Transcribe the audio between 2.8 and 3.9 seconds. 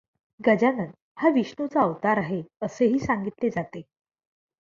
सांगितले जाते.